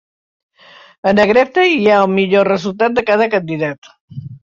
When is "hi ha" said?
1.73-2.01